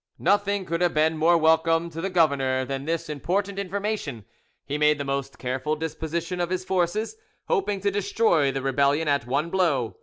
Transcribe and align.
Nothing 0.17 0.65
could 0.65 0.81
have 0.81 0.95
been 0.95 1.15
more 1.15 1.37
welcome 1.37 1.91
to 1.91 2.01
the 2.01 2.09
governor 2.09 2.65
than 2.65 2.85
this 2.85 3.07
important 3.07 3.59
information: 3.59 4.25
he 4.65 4.79
made 4.79 4.97
the 4.97 5.05
most 5.05 5.37
careful 5.37 5.75
disposition 5.75 6.41
of 6.41 6.49
his 6.49 6.65
forces, 6.65 7.17
hoping 7.47 7.79
to 7.81 7.91
destroy 7.91 8.51
the 8.51 8.63
rebellion 8.63 9.07
at 9.07 9.27
one 9.27 9.51
blow. 9.51 9.97